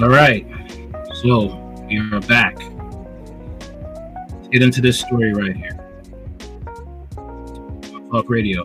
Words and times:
All 0.00 0.08
right. 0.08 0.46
So 1.22 1.56
we 1.88 1.98
are 1.98 2.20
back. 2.20 2.56
Let's 4.30 4.48
get 4.48 4.62
into 4.62 4.80
this 4.80 5.00
story 5.00 5.34
right 5.34 5.56
here. 5.56 5.76
Talk 8.08 8.30
Radio. 8.30 8.62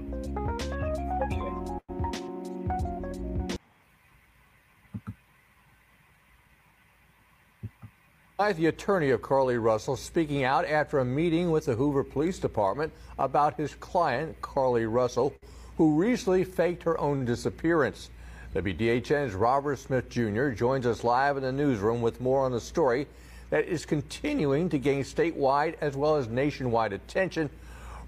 The 8.55 8.67
attorney 8.67 9.09
of 9.09 9.21
Carlee 9.21 9.59
Russell 9.59 9.95
speaking 9.95 10.43
out 10.43 10.65
after 10.65 10.99
a 10.99 11.05
meeting 11.05 11.49
with 11.49 11.65
the 11.65 11.73
Hoover 11.73 12.03
Police 12.03 12.37
Department 12.37 12.93
about 13.17 13.57
his 13.57 13.73
client, 13.73 14.39
Carlee 14.41 14.85
Russell, 14.85 15.33
who 15.77 15.95
recently 15.95 16.43
faked 16.43 16.83
her 16.83 16.99
own 16.99 17.25
disappearance. 17.25 18.11
WDHN's 18.53 19.33
Robert 19.33 19.79
Smith 19.79 20.09
Jr. 20.09 20.49
joins 20.49 20.85
us 20.85 21.03
live 21.03 21.37
in 21.37 21.43
the 21.43 21.51
newsroom 21.51 22.03
with 22.03 22.21
more 22.21 22.45
on 22.45 22.51
the 22.51 22.61
story 22.61 23.07
that 23.49 23.65
is 23.65 23.83
continuing 23.83 24.69
to 24.69 24.77
gain 24.77 25.03
statewide 25.03 25.73
as 25.81 25.95
well 25.95 26.15
as 26.17 26.27
nationwide 26.27 26.93
attention. 26.93 27.49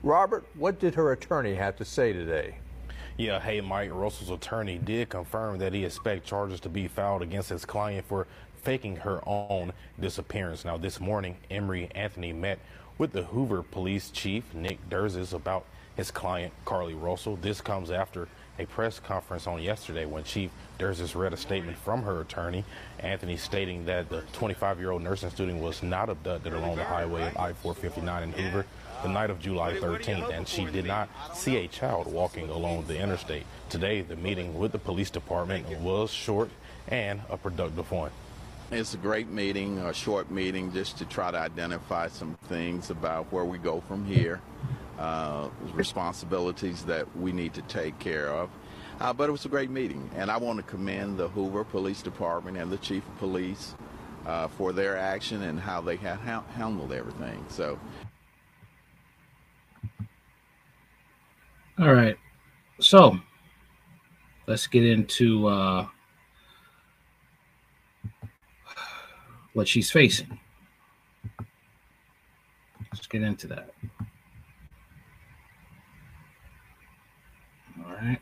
Robert, 0.03 0.45
what 0.53 0.79
did 0.79 0.93
her 0.93 1.13
attorney 1.13 1.55
have 1.55 1.75
to 1.77 1.85
say 1.85 2.13
today? 2.13 2.59
Yeah, 3.17 3.39
hey, 3.39 3.59
Mike 3.59 3.89
Russell's 3.91 4.29
attorney 4.29 4.77
did 4.77 5.09
confirm 5.09 5.57
that 5.57 5.73
he 5.73 5.83
expects 5.83 6.29
charges 6.29 6.59
to 6.59 6.69
be 6.69 6.87
filed 6.87 7.23
against 7.23 7.49
his 7.49 7.65
client 7.65 8.05
for 8.05 8.27
faking 8.61 8.97
her 8.97 9.27
own 9.27 9.73
disappearance. 9.99 10.63
Now, 10.63 10.77
this 10.77 10.99
morning, 10.99 11.37
Emory 11.49 11.89
Anthony 11.95 12.33
met 12.33 12.59
with 12.99 13.13
the 13.13 13.23
Hoover 13.23 13.63
Police 13.63 14.11
Chief, 14.11 14.43
Nick 14.53 14.91
Derzis, 14.91 15.33
about 15.33 15.65
his 15.95 16.11
client, 16.11 16.53
Carlee 16.65 17.01
Russell. 17.01 17.35
This 17.37 17.61
comes 17.61 17.89
after 17.89 18.27
a 18.59 18.65
press 18.65 18.99
conference 18.99 19.47
on 19.47 19.61
yesterday 19.61 20.05
when 20.05 20.23
Chief 20.23 20.51
Derzis 20.79 21.15
read 21.15 21.33
a 21.33 21.37
statement 21.37 21.77
from 21.77 22.03
her 22.03 22.21
attorney, 22.21 22.63
Anthony, 22.99 23.37
stating 23.37 23.85
that 23.85 24.09
the 24.09 24.21
25 24.33 24.79
year 24.79 24.91
old 24.91 25.01
nursing 25.01 25.29
student 25.29 25.61
was 25.61 25.83
not 25.83 26.09
abducted 26.09 26.53
along 26.53 26.77
the 26.77 26.83
highway 26.83 27.27
of 27.27 27.37
I 27.37 27.53
459 27.53 28.23
in 28.23 28.31
Hoover 28.31 28.65
the 29.03 29.09
night 29.09 29.29
of 29.29 29.39
July 29.39 29.73
13th, 29.73 30.33
and 30.33 30.47
she 30.47 30.65
did 30.65 30.85
not 30.85 31.09
see 31.35 31.57
a 31.57 31.67
child 31.67 32.11
walking 32.11 32.49
along 32.49 32.85
the 32.87 32.97
interstate. 32.97 33.45
Today, 33.69 34.01
the 34.01 34.15
meeting 34.15 34.57
with 34.57 34.71
the 34.71 34.79
police 34.79 35.09
department 35.09 35.67
was 35.79 36.09
short 36.09 36.49
and 36.87 37.21
a 37.29 37.37
productive 37.37 37.91
one. 37.91 38.11
It's 38.71 38.95
a 38.95 38.97
great 38.97 39.29
meeting, 39.29 39.77
a 39.77 39.93
short 39.93 40.31
meeting, 40.31 40.73
just 40.73 40.97
to 40.97 41.05
try 41.05 41.29
to 41.29 41.37
identify 41.37 42.07
some 42.07 42.35
things 42.47 42.89
about 42.89 43.31
where 43.31 43.45
we 43.45 43.59
go 43.59 43.81
from 43.81 44.05
here, 44.05 44.41
uh, 44.99 45.49
responsibilities 45.73 46.85
that 46.85 47.05
we 47.17 47.31
need 47.31 47.53
to 47.53 47.61
take 47.63 47.97
care 47.99 48.29
of. 48.29 48.49
Uh, 48.99 49.11
but 49.11 49.27
it 49.27 49.31
was 49.31 49.43
a 49.45 49.49
great 49.49 49.69
meeting, 49.69 50.09
and 50.15 50.31
I 50.31 50.37
want 50.37 50.57
to 50.57 50.63
commend 50.63 51.17
the 51.17 51.27
Hoover 51.27 51.65
Police 51.65 52.01
Department 52.01 52.57
and 52.57 52.71
the 52.71 52.77
Chief 52.77 53.05
of 53.05 53.17
Police 53.17 53.75
uh, 54.25 54.47
for 54.47 54.71
their 54.71 54.97
action 54.97 55.43
and 55.43 55.59
how 55.59 55.81
they 55.81 55.97
had 55.97 56.17
ha- 56.19 56.43
handled 56.55 56.93
everything. 56.93 57.43
So. 57.49 57.77
All 61.77 61.93
right, 61.93 62.17
so 62.79 63.19
let's 64.47 64.65
get 64.65 64.85
into 64.85 65.47
uh, 65.47 65.87
what 69.51 69.67
she's 69.67 69.91
facing. 69.91 70.39
Let's 72.93 73.07
get 73.07 73.23
into 73.23 73.47
that. 73.47 73.73
All 77.85 77.91
right. 77.91 78.19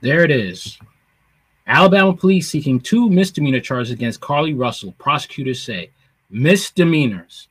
There 0.00 0.22
it 0.22 0.30
is. 0.30 0.78
Alabama 1.74 2.14
police 2.14 2.48
seeking 2.48 2.78
two 2.78 3.10
misdemeanor 3.10 3.58
charges 3.58 3.90
against 3.90 4.20
Carlee 4.20 4.56
Russell. 4.56 4.94
Prosecutors 4.96 5.60
say 5.60 5.90
misdemeanors. 6.30 7.48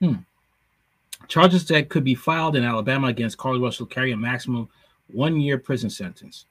Hmm. 0.00 0.16
Charges 1.28 1.64
that 1.68 1.88
could 1.88 2.04
be 2.04 2.14
filed 2.14 2.56
in 2.56 2.62
Alabama 2.64 3.06
against 3.06 3.38
Carlee 3.38 3.62
Russell 3.62 3.86
carry 3.86 4.12
a 4.12 4.18
maximum 4.18 4.68
one 5.10 5.40
year 5.40 5.56
prison 5.56 5.88
sentence. 5.88 6.44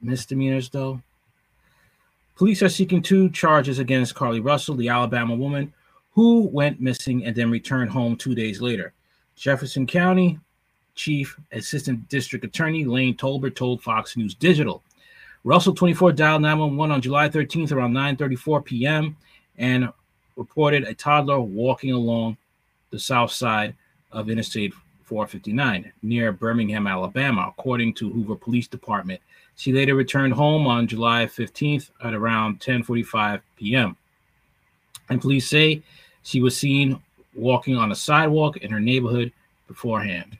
Misdemeanors, 0.00 0.70
though. 0.70 1.02
Police 2.36 2.62
are 2.62 2.70
seeking 2.70 3.02
two 3.02 3.28
charges 3.28 3.78
against 3.78 4.14
Carlee 4.14 4.42
Russell, 4.42 4.74
the 4.74 4.88
Alabama 4.88 5.34
woman 5.34 5.70
who 6.12 6.48
went 6.48 6.80
missing 6.80 7.26
and 7.26 7.36
then 7.36 7.50
returned 7.50 7.90
home 7.90 8.16
two 8.16 8.34
days 8.34 8.62
later. 8.62 8.94
Jefferson 9.36 9.86
County 9.86 10.38
Chief 11.00 11.34
Assistant 11.52 12.06
District 12.10 12.44
Attorney 12.44 12.84
Lane 12.84 13.16
Tolbert 13.16 13.56
told 13.56 13.82
Fox 13.82 14.18
News 14.18 14.34
Digital. 14.34 14.82
Russell 15.44 15.74
24 15.74 16.12
dialed 16.12 16.42
911 16.42 16.94
on 16.94 17.00
July 17.00 17.26
13th 17.26 17.72
around 17.72 17.94
9:34 17.94 18.62
p.m. 18.62 19.16
and 19.56 19.88
reported 20.36 20.84
a 20.84 20.92
toddler 20.92 21.40
walking 21.40 21.92
along 21.92 22.36
the 22.90 22.98
south 22.98 23.32
side 23.32 23.74
of 24.12 24.28
Interstate 24.28 24.74
459 25.04 25.90
near 26.02 26.32
Birmingham, 26.32 26.86
Alabama, 26.86 27.46
according 27.48 27.94
to 27.94 28.10
Hoover 28.10 28.36
Police 28.36 28.68
Department. 28.68 29.22
She 29.56 29.72
later 29.72 29.94
returned 29.94 30.34
home 30.34 30.66
on 30.66 30.86
July 30.86 31.24
15th 31.24 31.92
at 32.04 32.12
around 32.12 32.60
10:45 32.60 33.40
p.m. 33.56 33.96
And 35.08 35.18
police 35.18 35.48
say 35.48 35.82
she 36.24 36.42
was 36.42 36.58
seen 36.58 37.00
walking 37.34 37.76
on 37.78 37.90
a 37.90 37.96
sidewalk 37.96 38.58
in 38.58 38.70
her 38.70 38.80
neighborhood 38.80 39.32
beforehand. 39.66 40.36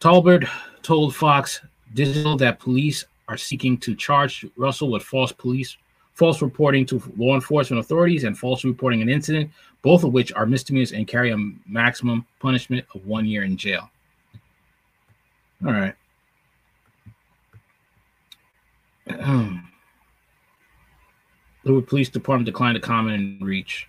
Tolbert 0.00 0.48
told 0.82 1.14
Fox 1.14 1.60
Digital 1.94 2.36
that 2.36 2.58
police 2.58 3.04
are 3.28 3.36
seeking 3.36 3.76
to 3.78 3.94
charge 3.94 4.46
Russell 4.56 4.90
with 4.90 5.02
false 5.02 5.32
police 5.32 5.76
false 6.20 6.42
reporting 6.42 6.84
to 6.84 7.02
law 7.16 7.34
enforcement 7.34 7.80
authorities 7.80 8.24
and 8.24 8.36
false 8.36 8.62
reporting 8.62 9.00
an 9.00 9.08
incident, 9.08 9.50
both 9.80 10.04
of 10.04 10.12
which 10.12 10.30
are 10.34 10.44
misdemeanors 10.44 10.92
and 10.92 11.08
carry 11.08 11.30
a 11.30 11.36
maximum 11.66 12.26
punishment 12.40 12.84
of 12.94 13.06
one 13.06 13.24
year 13.24 13.42
in 13.42 13.56
jail. 13.56 13.90
All 15.64 15.72
right. 15.72 15.94
Um, 19.18 19.66
the 21.64 21.80
police 21.80 22.10
department 22.10 22.44
declined 22.44 22.74
to 22.74 22.82
comment 22.82 23.14
and 23.14 23.40
reach 23.46 23.88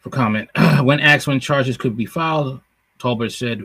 for 0.00 0.10
comment. 0.10 0.50
when 0.82 0.98
asked 0.98 1.28
when 1.28 1.38
charges 1.38 1.76
could 1.76 1.96
be 1.96 2.06
filed, 2.06 2.60
Tolbert 2.98 3.30
said, 3.30 3.64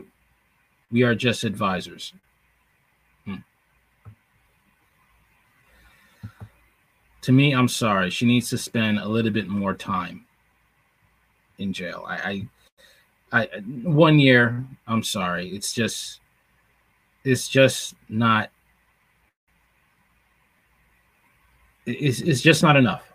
we 0.90 1.02
are 1.02 1.14
just 1.14 1.44
advisors. 1.44 2.12
Hmm. 3.24 3.36
To 7.22 7.32
me, 7.32 7.52
I'm 7.52 7.68
sorry. 7.68 8.10
She 8.10 8.26
needs 8.26 8.50
to 8.50 8.58
spend 8.58 8.98
a 8.98 9.08
little 9.08 9.30
bit 9.30 9.48
more 9.48 9.74
time 9.74 10.26
in 11.58 11.72
jail. 11.72 12.04
I, 12.08 12.48
I, 13.32 13.42
I 13.42 13.60
one 13.82 14.18
year. 14.18 14.64
I'm 14.86 15.02
sorry. 15.02 15.48
It's 15.50 15.72
just, 15.72 16.20
it's 17.24 17.48
just 17.48 17.94
not. 18.08 18.50
It's, 21.86 22.20
it's 22.20 22.40
just 22.40 22.62
not 22.62 22.76
enough. 22.76 23.12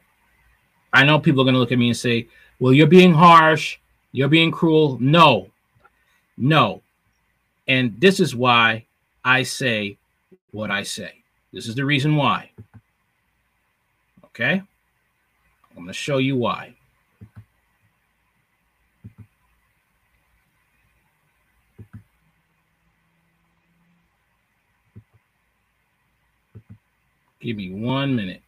I 0.94 1.04
know 1.04 1.20
people 1.20 1.42
are 1.42 1.46
going 1.46 1.54
to 1.56 1.60
look 1.60 1.72
at 1.72 1.78
me 1.78 1.90
and 1.90 1.98
say, 1.98 2.28
well, 2.60 2.74
you're 2.74 2.88
being 2.88 3.14
harsh. 3.14 3.78
You're 4.12 4.30
being 4.30 4.50
cruel. 4.50 4.98
No, 5.02 5.50
no. 6.38 6.82
And 7.68 8.00
this 8.00 8.20
is 8.20 8.36
why 8.36 8.86
I 9.24 9.44
say 9.44 9.98
what 10.52 10.70
I 10.72 10.84
say. 10.84 11.24
This 11.52 11.68
is 11.68 11.76
the 11.76 11.86
reason 11.86 12.16
why. 12.16 12.52
Okay? 14.26 14.62
I'm 15.72 15.76
going 15.76 15.88
to 15.88 15.94
show 15.94 16.18
you 16.18 16.36
why. 16.36 16.76
Give 27.40 27.58
me 27.58 27.72
one 27.72 28.16
minute. 28.16 28.42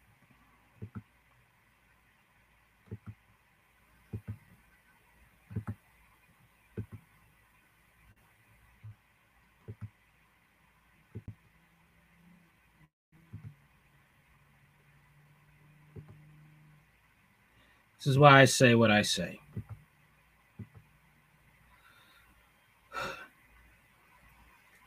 This 17.98 18.06
is 18.06 18.18
why 18.18 18.40
I 18.40 18.44
say 18.44 18.74
what 18.74 18.90
I 18.90 19.02
say. 19.02 19.40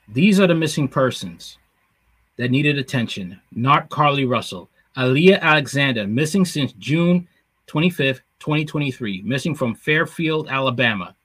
These 0.07 0.39
are 0.39 0.47
the 0.47 0.55
missing 0.55 0.87
persons 0.87 1.57
that 2.37 2.51
needed 2.51 2.77
attention, 2.77 3.39
not 3.53 3.89
Carlee 3.89 4.29
Russell. 4.29 4.69
Aaliyah 4.97 5.39
Alexander, 5.41 6.05
missing 6.05 6.43
since 6.43 6.73
June 6.73 7.27
25th, 7.67 8.21
2023, 8.39 9.21
missing 9.23 9.55
from 9.55 9.73
Fairfield, 9.73 10.49
Alabama. 10.49 11.15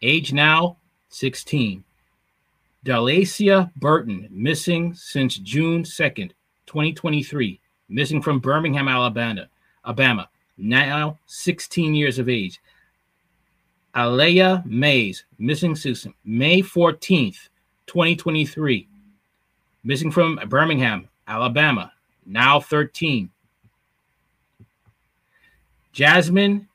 Age 0.00 0.32
now 0.32 0.76
16. 1.10 1.84
Dalacia 2.84 3.70
Burton, 3.76 4.26
missing 4.30 4.94
since 4.94 5.36
June 5.36 5.82
2nd, 5.82 6.32
2023, 6.66 7.60
missing 7.90 8.22
from 8.22 8.38
Birmingham, 8.38 8.88
Alabama. 8.88 9.48
Alabama, 9.84 10.28
now 10.60 11.18
16 11.26 11.94
years 11.94 12.18
of 12.18 12.28
age. 12.28 12.60
Alea 13.94 14.62
Mays, 14.66 15.24
missing 15.38 15.74
since 15.74 16.06
May 16.24 16.62
14th, 16.62 17.48
2023. 17.86 18.86
Missing 19.82 20.10
from 20.10 20.38
Birmingham, 20.48 21.08
Alabama, 21.26 21.92
now 22.26 22.60
13. 22.60 23.30
Jasmine 25.92 26.68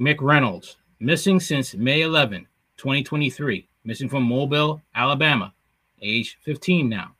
McReynolds, 0.00 0.76
missing 0.98 1.38
since 1.38 1.74
May 1.74 2.00
11, 2.00 2.46
2023. 2.76 3.68
Missing 3.84 4.08
from 4.08 4.24
Mobile, 4.24 4.80
Alabama, 4.94 5.52
age 6.00 6.38
15 6.42 6.88
now. 6.88 7.12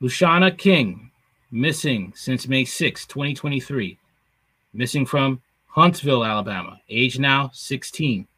Lushana 0.00 0.56
King, 0.56 1.10
missing 1.56 2.12
since 2.14 2.46
May 2.46 2.64
6, 2.64 3.06
2023. 3.06 3.98
Missing 4.74 5.06
from 5.06 5.40
Huntsville, 5.68 6.24
Alabama, 6.24 6.80
age 6.88 7.18
now 7.18 7.50
16. 7.54 8.28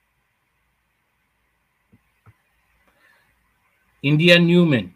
India 4.04 4.38
Newman, 4.38 4.94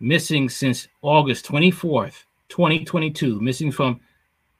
missing 0.00 0.48
since 0.48 0.88
August 1.02 1.44
24th, 1.46 2.24
2022, 2.48 3.38
missing 3.40 3.70
from 3.70 4.00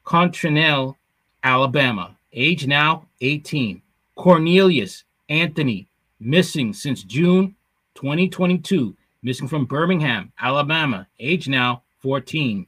Contrinell, 0.05 0.95
Alabama, 1.43 2.15
age 2.35 2.67
now 2.67 3.07
18. 3.23 3.81
Cornelius 4.15 5.05
Anthony, 5.31 5.89
missing 6.21 6.75
since 6.75 7.03
June 7.03 7.55
2022, 7.95 8.95
missing 9.23 9.49
from 9.49 9.65
Birmingham, 9.65 10.31
Alabama, 10.39 11.07
age 11.19 11.49
now 11.49 11.83
14. 12.07 12.67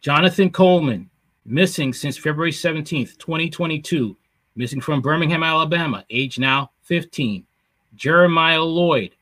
Jonathan 0.00 0.50
Coleman, 0.50 1.08
missing 1.46 1.92
since 1.92 2.18
February 2.18 2.50
17th, 2.50 3.16
2022, 3.18 4.16
missing 4.56 4.80
from 4.80 5.00
Birmingham, 5.00 5.44
Alabama, 5.44 6.04
age 6.10 6.40
now 6.40 6.72
15. 6.82 7.46
Jeremiah 7.94 8.60
Lloyd, 8.60 9.14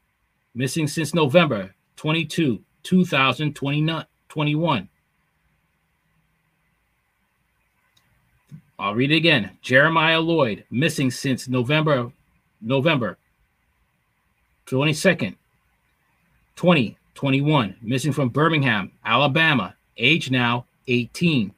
missing 0.54 0.88
since 0.88 1.12
November 1.12 1.74
22, 1.96 2.64
2021. 2.82 4.88
I'll 8.78 8.94
read 8.94 9.12
it 9.12 9.16
again. 9.16 9.50
Jeremiah 9.60 10.20
Lloyd, 10.20 10.64
missing 10.70 11.10
since 11.10 11.46
November 11.46 12.10
November 12.62 13.18
22nd, 14.64 15.36
2021, 17.16 17.76
missing 17.80 18.12
from 18.12 18.28
Birmingham, 18.28 18.92
Alabama, 19.04 19.74
age 19.96 20.30
now 20.30 20.66
18. 20.86 21.50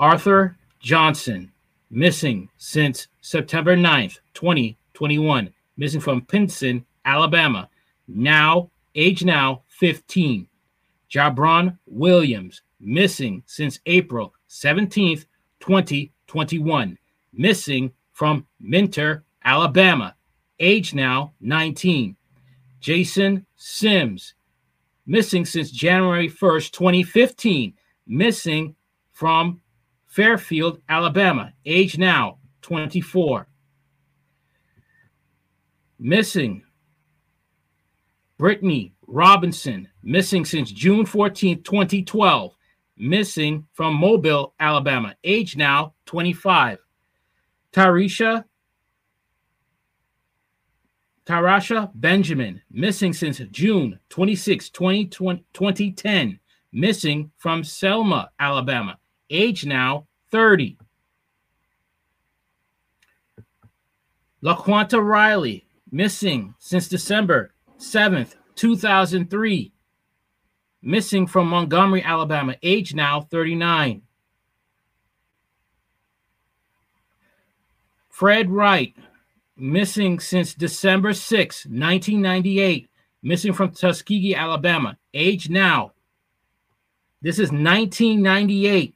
Arthur 0.00 0.56
Johnson, 0.80 1.52
missing 1.90 2.48
since 2.58 3.06
September 3.20 3.76
9th, 3.76 4.18
2021, 4.34 5.54
missing 5.76 6.00
from 6.00 6.22
Pinson, 6.22 6.84
Alabama, 7.04 7.68
now 8.08 8.68
age 8.96 9.24
now 9.24 9.62
15. 9.68 10.48
Jabron 11.08 11.78
Williams, 11.86 12.62
missing 12.80 13.44
since 13.46 13.78
April 13.86 14.34
17th, 14.48 15.26
2021, 15.60 16.98
missing 17.32 17.92
from 18.12 18.44
Minter, 18.58 19.22
Alabama, 19.44 20.16
age 20.58 20.94
now 20.94 21.32
19. 21.40 22.16
Jason 22.80 23.46
Sims, 23.56 24.34
missing 25.06 25.44
since 25.44 25.70
January 25.70 26.28
1st, 26.28 26.72
2015, 26.72 27.74
missing 28.06 28.74
from 29.12 29.60
Fairfield, 30.06 30.80
Alabama, 30.88 31.52
age 31.66 31.98
now 31.98 32.38
24. 32.62 33.46
Missing 35.98 36.62
Brittany 38.38 38.94
Robinson, 39.06 39.86
missing 40.02 40.44
since 40.44 40.72
June 40.72 41.04
14, 41.04 41.62
2012, 41.62 42.56
missing 42.96 43.66
from 43.72 43.94
Mobile, 43.94 44.54
Alabama, 44.58 45.14
age 45.24 45.56
now 45.56 45.92
25. 46.06 46.78
Tarisha 47.72 48.44
Tarasha 51.26 51.90
Benjamin, 51.94 52.60
missing 52.70 53.12
since 53.12 53.38
June 53.50 53.98
26, 54.08 54.70
2020, 54.70 55.44
2010, 55.52 56.40
missing 56.72 57.30
from 57.36 57.62
Selma, 57.62 58.30
Alabama, 58.38 58.98
age 59.28 59.66
now 59.66 60.06
30. 60.30 60.78
LaQuanta 64.42 65.02
Riley, 65.04 65.66
missing 65.92 66.54
since 66.58 66.88
December 66.88 67.52
7th, 67.78 68.36
2003, 68.56 69.72
missing 70.82 71.26
from 71.26 71.48
Montgomery, 71.48 72.02
Alabama, 72.02 72.56
age 72.62 72.94
now 72.94 73.20
39. 73.20 74.02
Fred 78.08 78.50
Wright, 78.50 78.94
missing 79.60 80.18
since 80.18 80.54
December 80.54 81.12
6, 81.12 81.66
1998, 81.66 82.88
missing 83.22 83.52
from 83.52 83.70
Tuskegee, 83.70 84.34
Alabama, 84.34 84.96
age 85.12 85.50
now. 85.50 85.92
This 87.22 87.38
is 87.38 87.52
1998. 87.52 88.94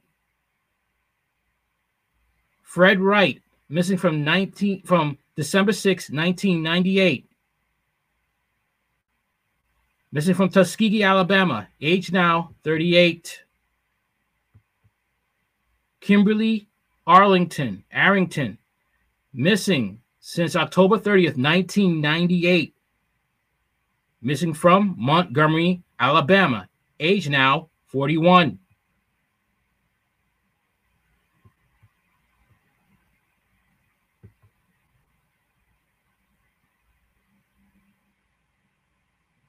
Fred 2.63 2.99
Wright, 2.99 3.41
missing 3.69 3.97
from 3.97 4.23
19 4.23 4.81
from 4.83 5.17
December 5.35 5.71
6, 5.71 6.09
1998. 6.09 7.29
Missing 10.11 10.33
from 10.33 10.49
Tuskegee, 10.49 11.03
Alabama, 11.03 11.67
age 11.79 12.11
now 12.11 12.51
38. 12.63 13.43
Kimberly 16.01 16.67
Arlington, 17.07 17.83
Arrington, 17.91 18.57
missing 19.33 19.99
since 20.27 20.55
October 20.55 20.97
30th, 20.97 21.37
1998. 21.37 22.73
Missing 24.23 24.55
from 24.55 24.95
Montgomery, 24.97 25.83
Alabama, 25.99 26.67
age 26.99 27.29
now 27.29 27.69
41. 27.85 28.57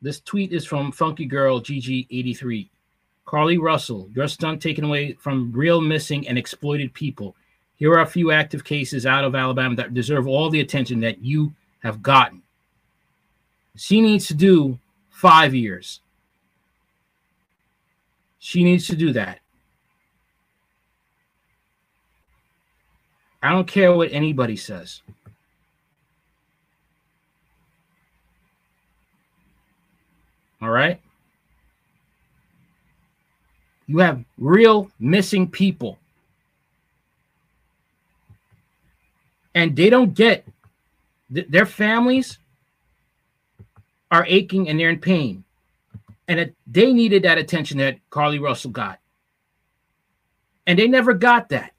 This 0.02 0.20
tweet 0.20 0.52
is 0.52 0.66
from 0.66 0.92
Funky 0.92 1.24
Girl 1.24 1.58
GG83. 1.62 2.68
Carlee 3.26 3.58
Russell, 3.58 4.10
your 4.14 4.28
stunt 4.28 4.60
taken 4.60 4.84
away 4.84 5.14
from 5.14 5.52
real 5.52 5.80
missing 5.80 6.28
and 6.28 6.36
exploited 6.36 6.92
people. 6.92 7.34
Here 7.76 7.92
are 7.92 8.00
a 8.00 8.06
few 8.06 8.30
active 8.30 8.64
cases 8.64 9.04
out 9.04 9.24
of 9.24 9.34
Alabama 9.34 9.76
that 9.76 9.94
deserve 9.94 10.26
all 10.26 10.48
the 10.48 10.60
attention 10.60 11.00
that 11.00 11.22
you 11.22 11.52
have 11.82 12.02
gotten. 12.02 12.42
She 13.76 14.00
needs 14.00 14.26
to 14.28 14.34
do 14.34 14.78
five 15.10 15.54
years. 15.54 16.00
She 18.38 18.64
needs 18.64 18.86
to 18.86 18.96
do 18.96 19.12
that. 19.12 19.40
I 23.42 23.50
don't 23.50 23.68
care 23.68 23.94
what 23.94 24.10
anybody 24.12 24.56
says. 24.56 25.02
All 30.62 30.70
right. 30.70 31.00
You 33.86 33.98
have 33.98 34.24
real 34.38 34.90
missing 34.98 35.48
people. 35.48 35.98
And 39.56 39.74
they 39.74 39.88
don't 39.88 40.12
get 40.12 40.46
th- 41.32 41.48
their 41.48 41.64
families 41.64 42.38
are 44.10 44.26
aching 44.28 44.68
and 44.68 44.78
they're 44.78 44.90
in 44.90 45.00
pain. 45.00 45.44
And 46.28 46.38
it, 46.38 46.54
they 46.66 46.92
needed 46.92 47.22
that 47.22 47.38
attention 47.38 47.78
that 47.78 47.98
carlee 48.10 48.38
Russell 48.38 48.70
got. 48.70 49.00
And 50.66 50.78
they 50.78 50.88
never 50.88 51.14
got 51.14 51.48
that. 51.48 51.72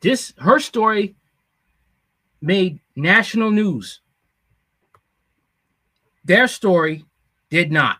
This 0.00 0.32
her 0.38 0.60
story 0.60 1.16
made 2.40 2.78
national 2.94 3.50
news. 3.50 4.00
Their 6.24 6.46
story 6.46 7.04
did 7.50 7.72
not. 7.72 7.98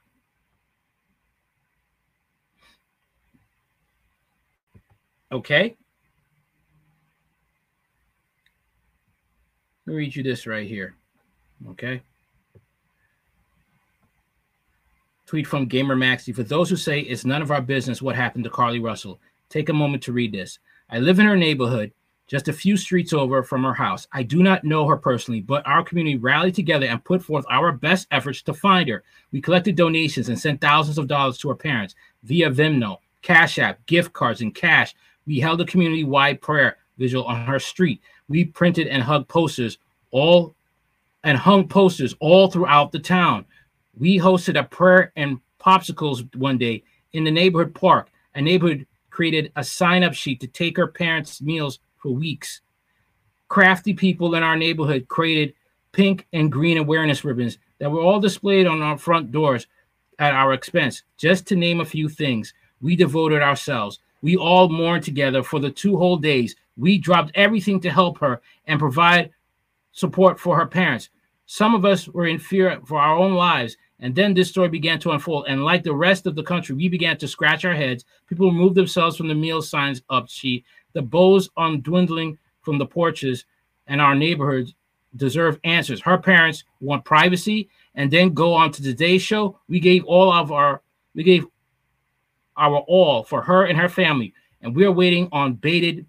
Okay. 5.32 5.76
Let 9.86 9.92
me 9.92 9.98
read 9.98 10.16
you 10.16 10.22
this 10.24 10.46
right 10.46 10.66
here. 10.66 10.96
Okay. 11.70 12.02
Tweet 15.26 15.46
from 15.46 15.66
Gamer 15.66 15.96
Maxi. 15.96 16.34
For 16.34 16.42
those 16.42 16.68
who 16.68 16.76
say 16.76 17.00
it's 17.00 17.24
none 17.24 17.40
of 17.40 17.52
our 17.52 17.60
business 17.60 18.02
what 18.02 18.16
happened 18.16 18.44
to 18.44 18.50
Carlee 18.50 18.82
Russell, 18.82 19.20
take 19.48 19.68
a 19.68 19.72
moment 19.72 20.02
to 20.04 20.12
read 20.12 20.32
this. 20.32 20.58
I 20.90 20.98
live 20.98 21.20
in 21.20 21.26
her 21.26 21.36
neighborhood, 21.36 21.92
just 22.26 22.48
a 22.48 22.52
few 22.52 22.76
streets 22.76 23.12
over 23.12 23.44
from 23.44 23.62
her 23.62 23.74
house. 23.74 24.08
I 24.12 24.24
do 24.24 24.42
not 24.42 24.64
know 24.64 24.86
her 24.88 24.96
personally, 24.96 25.40
but 25.40 25.66
our 25.66 25.84
community 25.84 26.16
rallied 26.16 26.56
together 26.56 26.86
and 26.86 27.04
put 27.04 27.22
forth 27.22 27.44
our 27.48 27.70
best 27.70 28.08
efforts 28.10 28.42
to 28.42 28.54
find 28.54 28.88
her. 28.88 29.04
We 29.30 29.40
collected 29.40 29.76
donations 29.76 30.28
and 30.28 30.38
sent 30.38 30.60
thousands 30.60 30.98
of 30.98 31.06
dollars 31.06 31.38
to 31.38 31.48
her 31.48 31.54
parents 31.54 31.94
via 32.24 32.50
Venmo, 32.50 32.98
Cash 33.22 33.58
App, 33.60 33.84
gift 33.86 34.12
cards, 34.12 34.40
and 34.40 34.54
cash. 34.54 34.94
We 35.26 35.38
held 35.38 35.60
a 35.60 35.64
community 35.64 36.04
wide 36.04 36.40
prayer 36.40 36.78
vigil 36.98 37.24
on 37.24 37.46
her 37.46 37.58
street. 37.58 38.00
We 38.28 38.44
printed 38.44 38.88
and 38.88 39.02
hugged 39.02 39.28
posters 39.28 39.78
all 40.10 40.54
and 41.24 41.36
hung 41.36 41.68
posters 41.68 42.14
all 42.20 42.50
throughout 42.50 42.92
the 42.92 42.98
town. 42.98 43.44
We 43.98 44.18
hosted 44.18 44.58
a 44.58 44.64
prayer 44.64 45.12
and 45.16 45.40
popsicles 45.60 46.34
one 46.36 46.58
day 46.58 46.84
in 47.12 47.24
the 47.24 47.30
neighborhood 47.30 47.74
park. 47.74 48.10
A 48.34 48.40
neighborhood 48.40 48.86
created 49.10 49.50
a 49.56 49.64
sign 49.64 50.04
up 50.04 50.14
sheet 50.14 50.40
to 50.40 50.46
take 50.46 50.76
her 50.76 50.86
parents' 50.86 51.40
meals 51.40 51.78
for 51.96 52.12
weeks. 52.12 52.60
Crafty 53.48 53.94
people 53.94 54.34
in 54.34 54.42
our 54.42 54.56
neighborhood 54.56 55.08
created 55.08 55.54
pink 55.92 56.26
and 56.32 56.52
green 56.52 56.76
awareness 56.76 57.24
ribbons 57.24 57.58
that 57.78 57.90
were 57.90 58.02
all 58.02 58.20
displayed 58.20 58.66
on 58.66 58.82
our 58.82 58.98
front 58.98 59.32
doors 59.32 59.66
at 60.18 60.34
our 60.34 60.52
expense. 60.52 61.02
Just 61.16 61.46
to 61.46 61.56
name 61.56 61.80
a 61.80 61.84
few 61.84 62.08
things, 62.08 62.52
we 62.80 62.96
devoted 62.96 63.42
ourselves. 63.42 64.00
We 64.22 64.36
all 64.36 64.68
mourned 64.68 65.04
together 65.04 65.42
for 65.42 65.60
the 65.60 65.70
two 65.70 65.96
whole 65.96 66.16
days. 66.16 66.54
We 66.76 66.98
dropped 66.98 67.32
everything 67.34 67.80
to 67.80 67.90
help 67.90 68.18
her 68.18 68.40
and 68.66 68.78
provide 68.78 69.30
support 69.92 70.38
for 70.38 70.56
her 70.56 70.66
parents. 70.66 71.10
Some 71.46 71.74
of 71.74 71.84
us 71.84 72.08
were 72.08 72.26
in 72.26 72.38
fear 72.38 72.80
for 72.84 72.98
our 73.00 73.16
own 73.16 73.34
lives 73.34 73.76
and 74.00 74.14
then 74.14 74.34
this 74.34 74.50
story 74.50 74.68
began 74.68 74.98
to 75.00 75.12
unfold. 75.12 75.46
And 75.48 75.64
like 75.64 75.82
the 75.82 75.94
rest 75.94 76.26
of 76.26 76.34
the 76.34 76.42
country, 76.42 76.74
we 76.74 76.88
began 76.88 77.16
to 77.18 77.28
scratch 77.28 77.64
our 77.64 77.74
heads. 77.74 78.04
People 78.26 78.50
removed 78.50 78.74
themselves 78.74 79.16
from 79.16 79.28
the 79.28 79.34
meal 79.34 79.62
signs 79.62 80.02
up 80.10 80.28
sheet. 80.28 80.64
The 80.92 81.02
bows 81.02 81.48
on 81.56 81.80
dwindling 81.80 82.38
from 82.62 82.78
the 82.78 82.86
porches 82.86 83.46
and 83.86 84.00
our 84.00 84.14
neighborhoods 84.14 84.74
deserve 85.16 85.58
answers. 85.64 86.00
Her 86.00 86.18
parents 86.18 86.64
want 86.80 87.04
privacy 87.04 87.70
and 87.94 88.10
then 88.10 88.34
go 88.34 88.52
on 88.52 88.70
to 88.72 88.82
today's 88.82 89.22
show. 89.22 89.58
We 89.68 89.80
gave 89.80 90.04
all 90.04 90.30
of 90.32 90.52
our 90.52 90.82
we 91.14 91.22
gave 91.22 91.46
our 92.58 92.76
all 92.80 93.22
for 93.22 93.40
her 93.42 93.64
and 93.64 93.78
her 93.78 93.88
family. 93.88 94.34
And 94.60 94.76
we 94.76 94.84
are 94.84 94.92
waiting 94.92 95.28
on 95.32 95.54
bated 95.54 96.04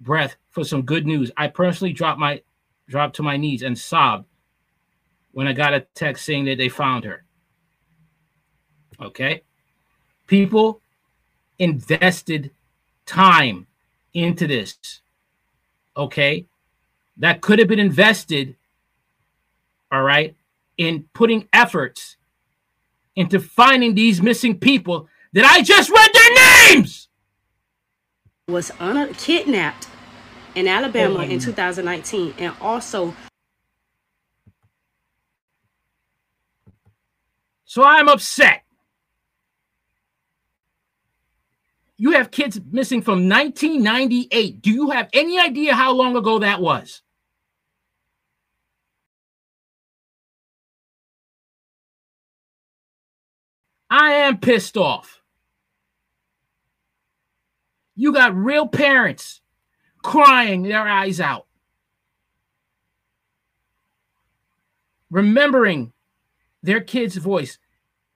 breath 0.00 0.36
for 0.50 0.64
some 0.64 0.82
good 0.82 1.06
news. 1.06 1.30
I 1.36 1.48
personally 1.48 1.92
dropped 1.92 2.18
my 2.18 2.42
dropped 2.88 3.16
to 3.16 3.22
my 3.22 3.36
knees 3.36 3.62
and 3.62 3.78
sobbed 3.78 4.26
when 5.32 5.46
I 5.46 5.52
got 5.52 5.74
a 5.74 5.80
text 5.94 6.24
saying 6.24 6.46
that 6.46 6.58
they 6.58 6.68
found 6.68 7.04
her. 7.04 7.24
Okay. 9.00 9.42
People 10.26 10.80
invested 11.58 12.50
time 13.06 13.66
into 14.14 14.46
this. 14.46 15.00
Okay. 15.96 16.46
That 17.18 17.40
could 17.40 17.58
have 17.58 17.68
been 17.68 17.78
invested, 17.78 18.56
all 19.92 20.02
right, 20.02 20.34
in 20.76 21.08
putting 21.12 21.48
efforts 21.52 22.16
into 23.16 23.40
finding 23.40 23.94
these 23.94 24.22
missing 24.22 24.58
people 24.58 25.08
that 25.32 25.44
I 25.44 25.62
just 25.62 25.90
read 25.90 26.10
their 26.12 26.74
names. 26.76 26.97
Was 28.48 28.70
un- 28.80 29.12
kidnapped 29.14 29.88
in 30.54 30.66
Alabama 30.66 31.18
oh, 31.18 31.22
in 31.22 31.38
2019 31.38 32.34
and 32.38 32.54
also 32.60 33.14
So 37.68 37.84
I'm 37.84 38.08
upset. 38.08 38.62
You 41.98 42.12
have 42.12 42.30
kids 42.30 42.58
missing 42.70 43.02
from 43.02 43.28
1998. 43.28 44.62
Do 44.62 44.70
you 44.70 44.90
have 44.90 45.10
any 45.12 45.38
idea 45.38 45.74
how 45.74 45.92
long 45.92 46.16
ago 46.16 46.38
that 46.38 46.62
was? 46.62 47.02
I 53.90 54.12
am 54.14 54.38
pissed 54.38 54.78
off. 54.78 55.20
You 57.98 58.12
got 58.12 58.32
real 58.32 58.68
parents 58.68 59.40
crying 60.04 60.62
their 60.62 60.86
eyes 60.86 61.20
out, 61.20 61.48
remembering 65.10 65.92
their 66.62 66.80
kid's 66.80 67.16
voice. 67.16 67.58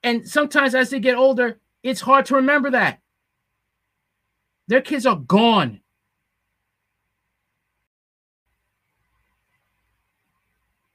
And 0.04 0.26
sometimes 0.28 0.76
as 0.76 0.90
they 0.90 1.00
get 1.00 1.16
older, 1.16 1.58
it's 1.82 2.00
hard 2.00 2.26
to 2.26 2.36
remember 2.36 2.70
that. 2.70 3.00
Their 4.68 4.82
kids 4.82 5.04
are 5.04 5.16
gone. 5.16 5.80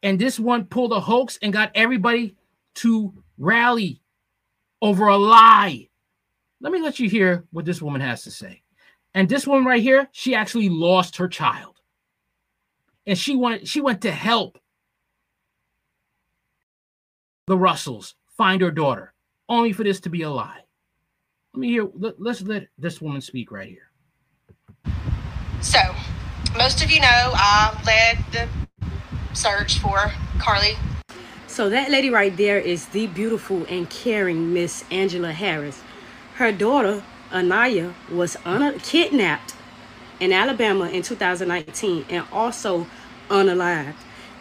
And 0.01 0.17
this 0.17 0.39
one 0.39 0.63
pulled 0.63 0.94
a 0.94 1.01
hoax 1.01 1.38
and 1.41 1.51
got 1.51 1.72
everybody 1.75 2.38
to 2.75 3.13
rally 3.38 4.01
over 4.82 5.08
a 5.08 5.17
lie. 5.17 5.89
Let 6.62 6.72
me 6.72 6.79
let 6.79 7.00
you 7.01 7.10
hear 7.10 7.44
what 7.51 7.65
this 7.65 7.82
woman 7.82 8.00
has 8.00 8.24
to 8.24 8.32
say. 8.32 8.62
And 9.18 9.28
this 9.28 9.48
woman 9.48 9.66
right 9.66 9.82
here, 9.82 10.10
she 10.12 10.36
actually 10.36 10.70
lost 10.70 11.18
her 11.18 11.28
child. 11.28 11.82
And 13.08 13.18
she 13.18 13.36
wanted 13.36 13.68
she 13.68 13.82
went 13.82 14.02
to 14.02 14.12
help 14.12 14.60
the 17.48 17.58
Russells 17.58 18.14
find 18.38 18.62
her 18.62 18.70
daughter, 18.70 19.16
only 19.50 19.74
for 19.74 19.84
this 19.84 20.00
to 20.02 20.12
be 20.12 20.22
a 20.22 20.30
lie. 20.30 20.60
Let 21.56 21.60
me 21.60 21.70
hear, 21.70 21.90
let, 21.96 22.14
us 22.28 22.44
let 22.44 22.68
this 22.78 23.02
woman 23.02 23.22
speak 23.22 23.52
right 23.52 23.68
here. 23.68 23.90
So, 25.62 25.80
most 26.56 26.84
of 26.84 26.92
you 26.92 27.00
know 27.02 27.08
I 27.34 27.76
led 27.88 28.24
the 28.32 28.48
search 29.36 29.80
for 29.80 29.98
Carlee. 30.38 30.78
So, 31.48 31.72
that 31.72 31.90
lady 31.90 32.12
right 32.12 32.38
there 32.38 32.60
is 32.60 32.86
the 32.90 33.08
beautiful 33.08 33.66
and 33.68 33.90
caring 33.90 34.54
Miss 34.54 34.84
Angela 34.92 35.32
Harris. 35.32 35.82
Her 36.36 36.52
daughter, 36.52 37.02
Aniah, 37.32 37.94
was 38.10 38.38
un- 38.46 38.80
kidnapped 38.80 39.56
in 40.20 40.34
Alabama 40.34 40.90
in 40.90 41.02
2019 41.02 42.06
and 42.10 42.26
also 42.32 42.88
unalived. 43.30 43.96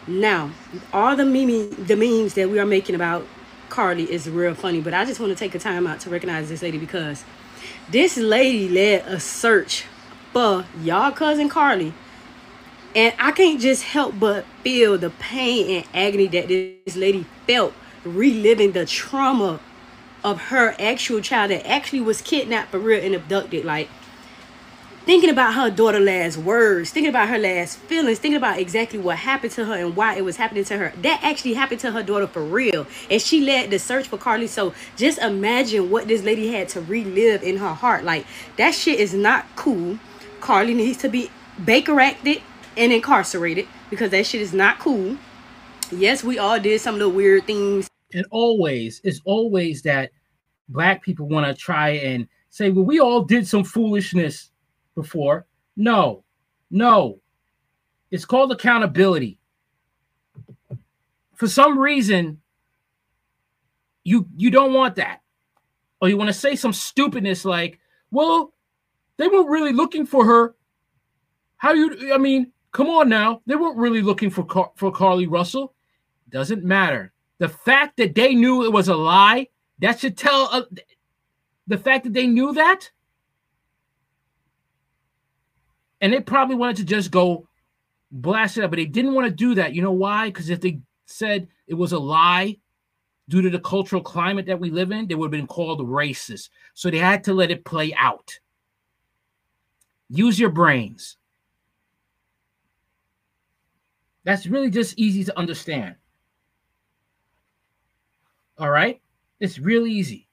Now, 0.07 0.51
all 0.93 1.15
the 1.15 1.25
meme, 1.25 1.85
the 1.85 1.95
memes 1.95 2.33
that 2.35 2.49
we 2.49 2.59
are 2.59 2.65
making 2.65 2.95
about 2.95 3.27
Carlee 3.69 4.07
is 4.07 4.29
real 4.29 4.53
funny, 4.53 4.79
but 4.81 4.93
I 4.93 5.05
just 5.05 5.19
want 5.19 5.31
to 5.31 5.35
take 5.37 5.53
a 5.53 5.59
time 5.59 5.85
out 5.85 5.99
to 6.01 6.09
recognize 6.09 6.49
this 6.49 6.61
lady 6.61 6.77
because 6.77 7.25
this 7.89 8.17
lady 8.17 8.69
led 8.69 9.05
a 9.05 9.19
search 9.19 9.85
for 10.31 10.65
y'all 10.81 11.11
cousin 11.11 11.49
Carlee. 11.49 11.93
And 12.95 13.13
I 13.19 13.31
can't 13.31 13.59
just 13.59 13.83
help 13.83 14.17
but 14.19 14.45
feel 14.63 14.97
the 14.97 15.09
pain 15.09 15.77
and 15.77 15.87
agony 15.93 16.27
that 16.27 16.47
this 16.47 16.95
lady 16.95 17.25
felt 17.45 17.73
reliving 18.03 18.71
the 18.71 18.85
trauma 18.85 19.59
of 20.23 20.41
her 20.43 20.75
actual 20.79 21.21
child 21.21 21.51
that 21.51 21.67
actually 21.67 22.01
was 22.01 22.21
kidnapped 22.21 22.71
for 22.71 22.79
real 22.79 23.03
and 23.03 23.15
abducted. 23.15 23.65
Like, 23.65 23.89
thinking 25.07 25.29
about 25.29 25.53
her 25.53 25.69
daughter 25.69 26.01
last 26.01 26.35
words, 26.35 26.91
thinking 26.91 27.09
about 27.09 27.29
her 27.29 27.37
last 27.37 27.79
feelings, 27.79 28.19
thinking 28.19 28.35
about 28.35 28.59
exactly 28.59 28.99
what 28.99 29.15
happened 29.17 29.53
to 29.53 29.63
her 29.63 29.73
and 29.73 29.95
why 29.95 30.15
it 30.17 30.25
was 30.25 30.35
happening 30.35 30.65
to 30.65 30.77
her. 30.77 30.91
That 31.01 31.21
actually 31.23 31.53
happened 31.53 31.79
to 31.79 31.91
her 31.91 32.03
daughter 32.03 32.27
for 32.27 32.43
real. 32.43 32.85
And 33.09 33.21
she 33.21 33.39
led 33.39 33.71
the 33.71 33.79
search 33.79 34.09
for 34.09 34.17
Carlee. 34.17 34.49
So 34.49 34.73
just 34.97 35.17
imagine 35.19 35.89
what 35.89 36.09
this 36.09 36.23
lady 36.23 36.51
had 36.51 36.67
to 36.69 36.81
relive 36.81 37.41
in 37.41 37.55
her 37.55 37.73
heart. 37.73 38.03
Like 38.03 38.25
that 38.57 38.71
shit 38.71 38.99
is 38.99 39.13
not 39.13 39.45
cool. 39.55 39.97
Carlee 40.41 40.75
needs 40.75 40.97
to 40.99 41.09
be 41.09 41.31
Baker 41.63 41.99
acted 42.01 42.41
and 42.75 42.91
incarcerated 42.91 43.65
because 43.89 44.11
that 44.11 44.25
shit 44.25 44.41
is 44.41 44.53
not 44.53 44.77
cool. 44.77 45.17
Yes, 45.89 46.21
we 46.21 46.37
all 46.37 46.59
did 46.59 46.81
some 46.81 46.95
little 46.97 47.13
weird 47.13 47.45
things. 47.45 47.87
And 48.13 48.25
always, 48.31 49.01
it's 49.03 49.21
always 49.25 49.81
that 49.83 50.11
black 50.69 51.03
people 51.03 51.27
want 51.27 51.45
to 51.45 51.53
try 51.53 51.89
and 51.89 52.27
say, 52.49 52.69
well, 52.69 52.85
we 52.85 52.99
all 52.99 53.23
did 53.23 53.47
some 53.47 53.63
foolishness 53.63 54.51
before. 54.95 55.45
No, 55.75 56.23
no. 56.71 57.19
It's 58.11 58.25
called 58.25 58.51
accountability. 58.51 59.39
For 61.35 61.47
some 61.47 61.77
reason, 61.77 62.41
you 64.03 64.27
you 64.35 64.49
don't 64.49 64.73
want 64.73 64.95
that. 64.95 65.21
Or 66.01 66.07
you 66.07 66.17
want 66.17 66.29
to 66.29 66.33
say 66.33 66.55
some 66.55 66.73
stupidness 66.73 67.43
like, 67.43 67.79
well, 68.11 68.53
they 69.17 69.27
weren't 69.27 69.49
really 69.49 69.73
looking 69.73 70.05
for 70.05 70.25
her. 70.25 70.55
How 71.57 71.73
you 71.73 72.13
I 72.13 72.17
mean, 72.17 72.51
come 72.71 72.87
on 72.87 73.09
now. 73.09 73.41
They 73.45 73.55
weren't 73.55 73.77
really 73.77 74.01
looking 74.01 74.29
for 74.29 74.45
Car- 74.45 74.71
for 74.75 74.91
Carlee 74.91 75.29
Russell. 75.29 75.73
Doesn't 76.29 76.63
matter. 76.63 77.11
The 77.39 77.49
fact 77.49 77.97
that 77.97 78.15
they 78.15 78.33
knew 78.33 78.65
it 78.65 78.73
was 78.73 78.87
a 78.87 78.95
lie, 78.95 79.47
that 79.79 79.99
should 79.99 80.17
tell 80.17 80.49
uh, 80.51 80.63
the 81.67 81.77
fact 81.77 82.05
that 82.05 82.13
they 82.13 82.27
knew 82.27 82.53
that 82.53 82.89
and 86.01 86.13
they 86.13 86.19
probably 86.19 86.55
wanted 86.55 86.77
to 86.77 86.85
just 86.85 87.11
go 87.11 87.47
blast 88.11 88.57
it 88.57 88.63
up, 88.63 88.71
but 88.71 88.77
they 88.77 88.85
didn't 88.85 89.13
want 89.13 89.27
to 89.27 89.33
do 89.33 89.55
that. 89.55 89.73
You 89.73 89.81
know 89.81 89.91
why? 89.91 90.29
Because 90.29 90.49
if 90.49 90.61
they 90.61 90.79
said 91.05 91.47
it 91.67 91.73
was 91.73 91.91
a 91.91 91.99
lie 91.99 92.57
due 93.29 93.41
to 93.41 93.49
the 93.49 93.59
cultural 93.59 94.01
climate 94.01 94.45
that 94.45 94.59
we 94.59 94.69
live 94.69 94.91
in, 94.91 95.07
they 95.07 95.15
would 95.15 95.27
have 95.27 95.31
been 95.39 95.47
called 95.47 95.81
racist. 95.81 96.49
So 96.73 96.89
they 96.89 96.97
had 96.97 97.23
to 97.25 97.33
let 97.33 97.51
it 97.51 97.65
play 97.65 97.93
out. 97.95 98.39
Use 100.09 100.39
your 100.39 100.49
brains. 100.49 101.17
That's 104.23 104.47
really 104.47 104.69
just 104.69 104.97
easy 104.97 105.23
to 105.25 105.37
understand. 105.37 105.95
All 108.57 108.69
right? 108.69 109.01
It's 109.39 109.59
real 109.59 109.85
easy. 109.85 110.27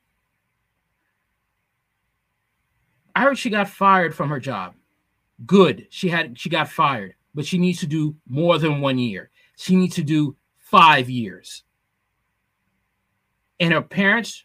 I 3.15 3.23
heard 3.23 3.39
she 3.39 3.51
got 3.51 3.69
fired 3.69 4.15
from 4.15 4.31
her 4.31 4.41
job. 4.41 4.75
Good. 5.47 5.87
She 5.91 6.09
had 6.09 6.39
she 6.39 6.49
got 6.49 6.69
fired, 6.69 7.15
but 7.35 7.47
she 7.47 7.59
needs 7.59 7.81
to 7.81 7.87
do 7.87 8.17
more 8.29 8.59
than 8.59 8.81
one 8.81 8.99
year. 8.99 9.31
She 9.57 9.77
needs 9.77 9.95
to 9.97 10.03
do 10.03 10.37
five 10.59 11.09
years. 11.09 11.63
And 13.61 13.73
her 13.73 13.83
parents, 13.83 14.45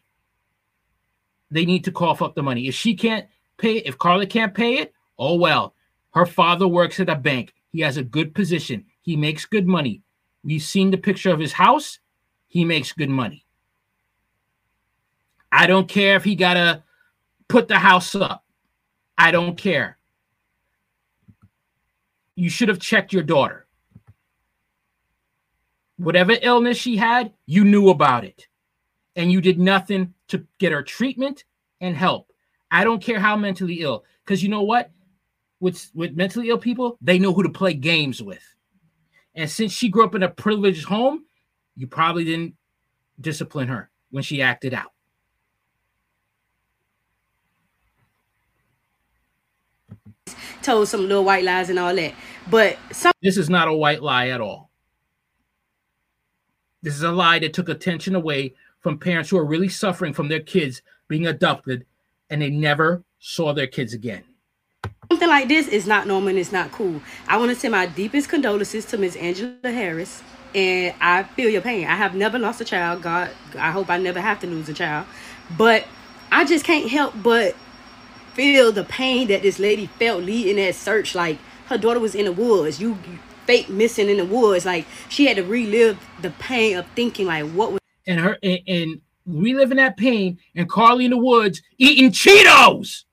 they 1.49 1.65
need 1.65 1.83
to 1.85 1.91
cough 1.91 2.21
up 2.21 2.35
the 2.35 2.43
money. 2.43 2.67
If 2.67 2.75
she 2.75 2.95
can't 2.95 3.27
pay, 3.57 3.77
if 3.77 3.97
Carlee 3.97 4.29
can't 4.29 4.53
pay 4.53 4.75
it, 4.75 4.93
oh 5.17 5.35
well. 5.35 5.73
Her 6.11 6.25
father 6.25 6.67
works 6.67 6.99
at 6.99 7.09
a 7.09 7.15
bank. 7.15 7.53
He 7.71 7.81
has 7.81 7.97
a 7.97 8.03
good 8.03 8.33
position. 8.35 8.85
He 9.01 9.15
makes 9.15 9.45
good 9.45 9.67
money. 9.67 10.01
We've 10.43 10.61
seen 10.61 10.91
the 10.91 10.97
picture 10.97 11.31
of 11.31 11.39
his 11.39 11.53
house. 11.53 11.99
He 12.47 12.65
makes 12.65 12.91
good 12.93 13.09
money. 13.09 13.45
I 15.51 15.67
don't 15.67 15.87
care 15.87 16.15
if 16.15 16.23
he 16.23 16.35
got 16.35 16.53
to 16.55 16.83
put 17.47 17.67
the 17.67 17.79
house 17.79 18.15
up. 18.15 18.45
I 19.17 19.31
don't 19.31 19.57
care. 19.57 19.97
You 22.35 22.49
should 22.49 22.69
have 22.69 22.79
checked 22.79 23.11
your 23.11 23.23
daughter. 23.23 23.65
Whatever 25.97 26.37
illness 26.41 26.77
she 26.77 26.95
had, 26.95 27.33
you 27.45 27.65
knew 27.65 27.89
about 27.89 28.23
it. 28.23 28.47
And 29.15 29.31
you 29.31 29.41
did 29.41 29.59
nothing 29.59 30.13
to 30.29 30.45
get 30.57 30.71
her 30.71 30.83
treatment 30.83 31.43
and 31.81 31.95
help. 31.95 32.31
I 32.71 32.83
don't 32.83 33.03
care 33.03 33.19
how 33.19 33.35
mentally 33.35 33.81
ill, 33.81 34.05
because 34.23 34.41
you 34.41 34.49
know 34.49 34.61
what? 34.61 34.91
With, 35.59 35.89
with 35.93 36.15
mentally 36.15 36.49
ill 36.49 36.57
people, 36.57 36.97
they 37.01 37.19
know 37.19 37.33
who 37.33 37.43
to 37.43 37.49
play 37.49 37.73
games 37.73 38.23
with. 38.23 38.43
And 39.35 39.49
since 39.49 39.73
she 39.73 39.89
grew 39.89 40.05
up 40.05 40.15
in 40.15 40.23
a 40.23 40.29
privileged 40.29 40.85
home, 40.85 41.25
you 41.75 41.87
probably 41.87 42.23
didn't 42.23 42.55
discipline 43.19 43.67
her 43.67 43.89
when 44.11 44.23
she 44.23 44.41
acted 44.41 44.73
out. 44.73 44.93
Told 50.61 50.87
some 50.87 51.01
little 51.01 51.23
white 51.23 51.43
lies 51.43 51.69
and 51.69 51.79
all 51.79 51.95
that. 51.95 52.13
But 52.49 52.77
some 52.91 53.13
This 53.21 53.37
is 53.37 53.49
not 53.49 53.67
a 53.67 53.73
white 53.73 54.01
lie 54.01 54.29
at 54.29 54.41
all. 54.41 54.69
This 56.81 56.95
is 56.95 57.03
a 57.03 57.11
lie 57.11 57.39
that 57.39 57.53
took 57.53 57.69
attention 57.69 58.15
away 58.15 58.53
from 58.79 58.97
parents 58.97 59.29
who 59.29 59.37
are 59.37 59.45
really 59.45 59.69
suffering 59.69 60.13
from 60.13 60.29
their 60.29 60.39
kids 60.39 60.81
being 61.07 61.27
adopted 61.27 61.85
and 62.29 62.41
they 62.41 62.49
never 62.49 63.03
saw 63.19 63.53
their 63.53 63.67
kids 63.67 63.93
again. 63.93 64.23
something 65.11 65.27
like 65.27 65.47
this 65.47 65.67
is 65.67 65.87
not 65.87 66.07
normal 66.07 66.29
and 66.29 66.39
it's 66.39 66.51
not 66.51 66.71
cool. 66.71 67.01
I 67.27 67.37
want 67.37 67.49
to 67.49 67.55
send 67.55 67.71
my 67.73 67.87
deepest 67.87 68.29
condolences 68.29 68.85
to 68.85 68.97
Ms. 68.97 69.15
Angela 69.17 69.53
Harris. 69.63 70.23
And 70.55 70.95
I 70.99 71.23
feel 71.23 71.49
your 71.49 71.61
pain. 71.61 71.85
I 71.85 71.95
have 71.95 72.15
never 72.15 72.39
lost 72.39 72.59
a 72.61 72.65
child. 72.65 73.03
God, 73.03 73.29
I 73.57 73.69
hope 73.71 73.89
I 73.89 73.97
never 73.97 74.19
have 74.19 74.39
to 74.39 74.47
lose 74.47 74.67
a 74.69 74.73
child. 74.73 75.05
But 75.57 75.85
I 76.31 76.45
just 76.45 76.65
can't 76.65 76.89
help 76.89 77.13
but 77.21 77.55
feel 78.39 78.71
the 78.71 78.85
pain 78.85 79.27
that 79.27 79.41
this 79.41 79.59
lady 79.59 79.85
felt 79.85 80.23
leading 80.23 80.55
that 80.55 80.73
search. 80.73 81.13
Like 81.13 81.37
her 81.65 81.77
daughter 81.77 81.99
was 81.99 82.15
in 82.15 82.23
the 82.23 82.31
woods. 82.31 82.79
You, 82.79 82.97
fake 83.45 83.67
missing 83.67 84.07
in 84.07 84.15
the 84.15 84.23
woods. 84.23 84.65
Like 84.65 84.85
she 85.09 85.25
had 85.25 85.35
to 85.35 85.43
relive 85.43 85.99
the 86.21 86.29
pain 86.31 86.77
of 86.77 86.87
thinking 86.95 87.27
like 87.27 87.51
what 87.51 87.73
was 87.73 87.81
And 88.07 88.17
her 88.21 88.37
and, 88.41 88.59
and 88.65 89.01
reliving 89.25 89.75
that 89.75 89.97
pain 89.97 90.39
and 90.55 90.69
Carlee 90.69 91.03
in 91.03 91.11
the 91.11 91.17
woods 91.17 91.61
eating 91.77 92.11
Cheetos. 92.11 93.03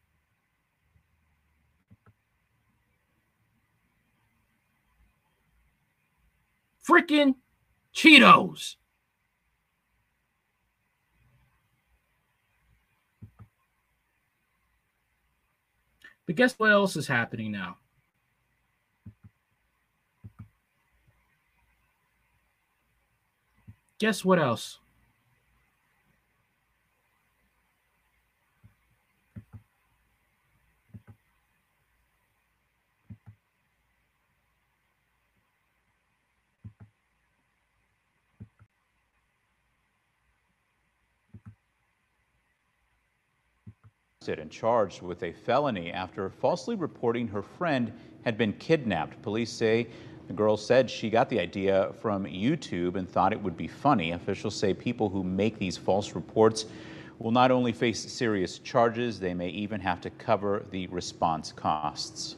Freaking 6.89 7.35
Cheetos. 7.93 8.77
But 16.27 16.35
guess 16.35 16.55
what 16.59 16.73
else 16.73 16.97
is 16.97 17.07
happening 17.07 17.53
now? 17.53 17.79
Guess 23.99 24.25
what 24.25 24.39
else? 24.39 24.81
Arrested 44.27 44.43
and 44.43 44.51
charged 44.51 45.03
with 45.03 45.23
a 45.23 45.33
felony 45.33 45.93
after 45.93 46.31
falsely 46.31 46.75
reporting 46.75 47.29
her 47.29 47.43
friend 47.43 47.93
had 48.25 48.37
been 48.37 48.53
kidnapped. 48.55 49.21
Police 49.23 49.53
say 49.53 49.87
the 50.27 50.33
girl 50.33 50.57
said 50.57 50.91
she 50.91 51.09
got 51.11 51.29
the 51.29 51.39
idea 51.39 51.93
from 52.01 52.25
YouTube 52.25 52.97
and 52.97 53.09
thought 53.09 53.33
it 53.33 53.41
would 53.41 53.57
be 53.57 53.69
funny. 53.69 54.11
Officials 54.13 54.57
say 54.57 54.75
people 54.75 55.09
who 55.09 55.23
make 55.23 55.59
these 55.59 55.77
false 55.77 56.15
reports 56.17 56.67
will 57.21 57.31
not 57.31 57.53
only 57.53 57.73
face 57.73 58.01
serious 58.13 58.59
charges, 58.59 59.21
they 59.21 59.33
may 59.33 59.49
even 59.49 59.81
have 59.81 60.01
to 60.01 60.11
cover 60.11 60.67
the 60.73 60.89
response 60.89 61.53
costs. 61.53 62.37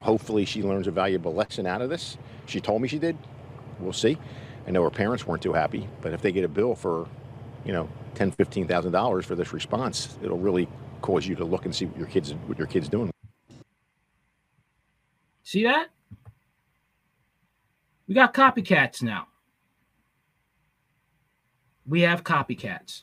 Hopefully, 0.00 0.46
she 0.46 0.62
learns 0.62 0.86
a 0.86 0.90
valuable 0.90 1.34
lesson 1.34 1.66
out 1.66 1.82
of 1.82 1.90
this. 1.90 2.16
She 2.46 2.60
told 2.60 2.80
me 2.80 2.88
she 2.88 2.98
did. 2.98 3.16
We'll 3.78 3.92
see. 3.92 4.16
I 4.66 4.70
know 4.70 4.82
her 4.82 4.90
parents 4.90 5.26
weren't 5.26 5.42
too 5.42 5.52
happy, 5.52 5.86
but 6.00 6.14
if 6.14 6.22
they 6.22 6.32
get 6.32 6.44
a 6.44 6.48
bill 6.48 6.74
for, 6.74 7.06
you 7.64 7.72
know, 7.72 7.88
ten, 8.14 8.30
fifteen 8.30 8.66
thousand 8.66 8.92
dollars 8.92 9.26
for 9.26 9.34
this 9.34 9.52
response, 9.52 10.16
it'll 10.22 10.38
really 10.38 10.66
cause 11.04 11.26
you 11.26 11.36
to 11.36 11.44
look 11.44 11.66
and 11.66 11.74
see 11.74 11.84
what 11.84 11.98
your 11.98 12.06
kids 12.06 12.32
what 12.46 12.56
your 12.56 12.66
kids 12.66 12.88
doing. 12.88 13.10
See 15.42 15.64
that? 15.64 15.88
We 18.08 18.14
got 18.14 18.32
copycats 18.32 19.02
now. 19.02 19.26
We 21.86 22.00
have 22.00 22.24
copycats. 22.24 23.02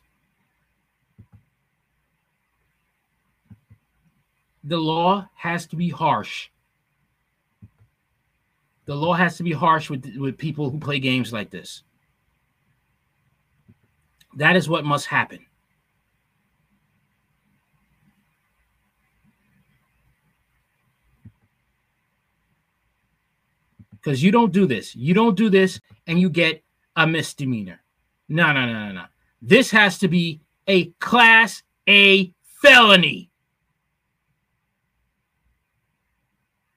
The 4.63 4.77
law 4.77 5.29
has 5.35 5.67
to 5.67 5.75
be 5.75 5.89
harsh. 5.89 6.49
The 8.85 8.95
law 8.95 9.13
has 9.13 9.37
to 9.37 9.43
be 9.43 9.53
harsh 9.53 9.91
with, 9.91 10.15
with 10.17 10.39
people 10.39 10.71
who 10.71 10.79
play 10.79 10.97
games 10.97 11.31
like 11.31 11.51
this. 11.51 11.83
That 14.37 14.55
is 14.55 14.67
what 14.67 14.85
must 14.85 15.05
happen. 15.05 15.45
Because 24.01 24.23
you 24.23 24.31
don't 24.31 24.51
do 24.51 24.65
this. 24.65 24.95
You 24.95 25.13
don't 25.13 25.37
do 25.37 25.49
this 25.49 25.79
and 26.07 26.19
you 26.19 26.29
get 26.29 26.63
a 26.95 27.05
misdemeanor. 27.05 27.81
No, 28.29 28.51
no, 28.53 28.65
no, 28.65 28.87
no, 28.87 28.91
no. 28.93 29.05
This 29.41 29.71
has 29.71 29.97
to 29.99 30.07
be 30.07 30.41
a 30.67 30.85
class 30.99 31.63
A 31.87 32.33
felony. 32.43 33.29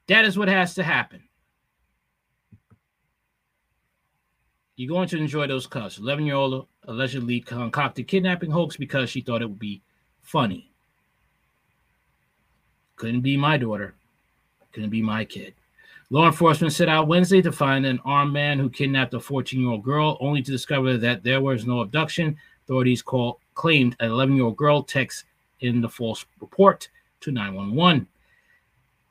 That 0.09 0.25
is 0.25 0.37
what 0.37 0.49
has 0.49 0.75
to 0.75 0.83
happen. 0.83 1.23
You're 4.77 4.89
going 4.89 5.09
to 5.09 5.19
enjoy 5.19 5.47
those 5.47 5.67
cuts. 5.67 5.99
11 5.99 6.27
year 6.27 6.35
old 6.35 6.67
allegedly 6.87 7.41
concocted 7.41 8.09
kidnapping 8.09 8.51
hoax 8.51 8.77
because 8.77 9.09
she 9.09 9.21
thought 9.21 9.41
it 9.41 9.47
would 9.47 9.59
be 9.59 9.83
funny. 10.21 10.71
Couldn't 12.97 13.21
be 13.21 13.37
my 13.37 13.57
daughter. 13.57 13.95
Couldn't 14.73 14.91
be 14.91 15.03
my 15.03 15.25
kid. 15.25 15.55
Law 16.11 16.27
enforcement 16.27 16.73
set 16.73 16.89
out 16.89 17.09
Wednesday 17.09 17.41
to 17.43 17.51
find 17.51 17.87
an 17.87 17.99
armed 18.05 18.33
man 18.33 18.59
who 18.59 18.69
kidnapped 18.69 19.15
a 19.15 19.21
14 19.21 19.61
year 19.61 19.71
old 19.71 19.83
girl, 19.83 20.19
only 20.21 20.43
to 20.43 20.51
discover 20.51 20.97
that 20.99 21.23
there 21.23 21.41
was 21.41 21.67
no 21.67 21.81
abduction, 21.81 22.37
Authorities 22.65 23.03
call, 23.03 23.41
claimed 23.55 23.97
an 24.01 24.11
11 24.11 24.37
year 24.37 24.45
old 24.45 24.57
girl 24.57 24.83
text 24.83 25.25
in 25.61 25.81
the 25.81 25.89
false 25.89 26.25
report 26.41 26.89
to 27.21 27.31
911. 27.31 28.07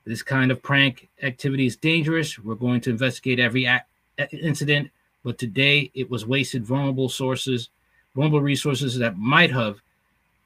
This 0.06 0.22
kind 0.22 0.52
of 0.52 0.62
prank 0.62 1.08
activity 1.22 1.66
is 1.66 1.76
dangerous. 1.76 2.38
We're 2.38 2.56
going 2.56 2.82
to 2.82 2.90
investigate 2.90 3.40
every 3.40 3.66
act, 3.66 3.90
incident, 4.32 4.92
but 5.24 5.38
today 5.38 5.90
it 5.94 6.10
was 6.10 6.26
wasted 6.26 6.66
vulnerable 6.66 7.10
sources, 7.10 7.70
vulnerable 8.16 8.42
resources 8.42 8.98
that 8.98 9.18
might 9.18 9.52
have 9.52 9.78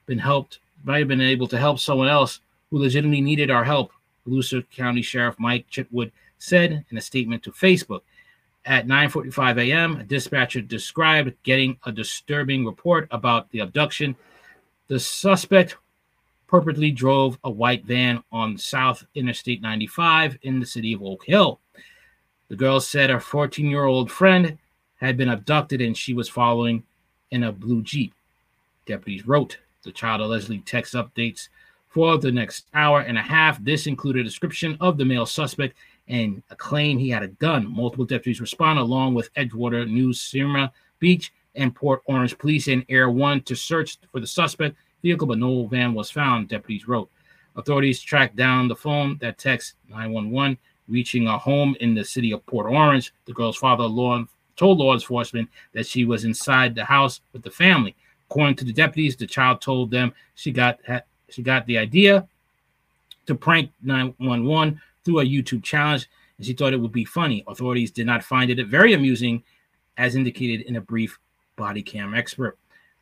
been 0.05 0.19
helped, 0.19 0.59
might 0.83 0.99
have 0.99 1.07
been 1.07 1.21
able 1.21 1.47
to 1.47 1.57
help 1.57 1.79
someone 1.79 2.07
else 2.07 2.39
who 2.69 2.79
legitimately 2.79 3.21
needed 3.21 3.49
our 3.49 3.63
help. 3.63 3.91
Volusia 4.27 4.63
County 4.69 5.01
Sheriff 5.01 5.35
Mike 5.39 5.65
Chitwood 5.71 6.11
said 6.37 6.85
in 6.89 6.97
a 6.97 7.01
statement 7.01 7.43
to 7.43 7.51
Facebook. 7.51 8.01
At 8.65 8.87
9:45 8.87 9.69
a.m., 9.69 9.97
a 9.97 10.03
dispatcher 10.03 10.61
described 10.61 11.33
getting 11.43 11.77
a 11.85 11.91
disturbing 11.91 12.65
report 12.65 13.07
about 13.11 13.49
the 13.51 13.59
abduction. 13.59 14.15
The 14.87 14.99
suspect 14.99 15.77
purportedly 16.47 16.95
drove 16.95 17.37
a 17.43 17.49
white 17.49 17.85
van 17.85 18.23
on 18.31 18.57
South 18.57 19.05
Interstate 19.15 19.61
95 19.61 20.37
in 20.43 20.59
the 20.59 20.65
city 20.65 20.93
of 20.93 21.03
Oak 21.03 21.25
Hill. 21.25 21.59
The 22.49 22.55
girl 22.55 22.79
said 22.79 23.09
her 23.09 23.19
14 23.19 23.69
year 23.69 23.85
old 23.85 24.11
friend 24.11 24.57
had 24.97 25.17
been 25.17 25.29
abducted 25.29 25.81
and 25.81 25.95
she 25.95 26.13
was 26.13 26.29
following 26.29 26.83
in 27.31 27.43
a 27.43 27.51
blue 27.51 27.81
Jeep. 27.81 28.13
Deputies 28.85 29.27
wrote 29.27 29.59
the 29.83 29.91
child 29.91 30.21
allegedly 30.21 30.59
text 30.59 30.93
updates 30.93 31.49
for 31.89 32.17
the 32.17 32.31
next 32.31 32.67
hour 32.73 33.01
and 33.01 33.17
a 33.17 33.21
half. 33.21 33.63
This 33.63 33.87
included 33.87 34.21
a 34.21 34.23
description 34.29 34.77
of 34.79 34.97
the 34.97 35.05
male 35.05 35.25
suspect 35.25 35.77
and 36.07 36.41
a 36.49 36.55
claim 36.55 36.97
he 36.97 37.09
had 37.09 37.23
a 37.23 37.27
gun. 37.27 37.73
Multiple 37.73 38.05
deputies 38.05 38.41
responded 38.41 38.81
along 38.81 39.13
with 39.13 39.33
Edgewater 39.33 39.89
New 39.89 40.13
Smyrna 40.13 40.71
Beach, 40.99 41.31
and 41.57 41.75
Port 41.75 42.01
Orange 42.05 42.37
Police 42.37 42.67
and 42.67 42.85
Air 42.87 43.09
One 43.09 43.41
to 43.41 43.55
search 43.55 43.97
for 44.11 44.19
the 44.19 44.27
suspect 44.27 44.75
vehicle, 45.01 45.27
but 45.27 45.39
no 45.39 45.65
van 45.65 45.93
was 45.93 46.09
found, 46.09 46.47
deputies 46.47 46.87
wrote. 46.87 47.09
Authorities 47.55 48.01
tracked 48.01 48.35
down 48.35 48.67
the 48.67 48.75
phone 48.75 49.17
that 49.19 49.37
text 49.37 49.73
911, 49.89 50.57
reaching 50.87 51.27
a 51.27 51.37
home 51.37 51.75
in 51.79 51.95
the 51.95 52.05
city 52.05 52.31
of 52.31 52.45
Port 52.45 52.67
Orange. 52.67 53.13
The 53.25 53.33
girl's 53.33 53.57
father 53.57 53.83
law, 53.83 54.23
told 54.55 54.77
law 54.77 54.93
enforcement 54.93 55.49
that 55.73 55.87
she 55.87 56.05
was 56.05 56.23
inside 56.23 56.75
the 56.75 56.85
house 56.85 57.21
with 57.33 57.43
the 57.43 57.51
family. 57.51 57.95
According 58.29 58.55
to 58.57 58.65
the 58.65 58.73
deputies, 58.73 59.15
the 59.15 59.27
child 59.27 59.61
told 59.61 59.89
them 59.89 60.13
she 60.35 60.51
got 60.51 60.79
she 61.29 61.41
got 61.41 61.65
the 61.65 61.77
idea 61.77 62.27
to 63.25 63.35
prank 63.35 63.71
911 63.81 64.79
through 65.07 65.21
a 65.21 65.25
YouTube 65.25 65.63
challenge, 65.63 66.09
and 66.37 66.45
she 66.45 66.51
thought 66.51 66.73
it 66.73 66.81
would 66.81 66.91
be 66.91 67.05
funny. 67.05 67.45
Authorities 67.47 67.91
did 67.91 68.05
not 68.05 68.21
find 68.21 68.51
it 68.51 68.67
very 68.67 68.91
amusing, 68.93 69.41
as 69.95 70.15
indicated 70.15 70.67
in 70.67 70.75
a 70.75 70.81
brief 70.81 71.17
body 71.55 71.81
cam 71.81 72.13
expert. 72.13 72.57